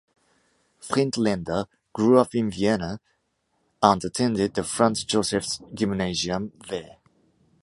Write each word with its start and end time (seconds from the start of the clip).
Friedländer 0.81 1.67
grew 1.93 2.17
up 2.17 2.33
in 2.33 2.49
Vienna 2.49 2.99
and 3.83 4.03
attended 4.03 4.51
the 4.55 4.63
Franz-Josephs-Gymnasium 4.63 6.53
there. 6.67 6.97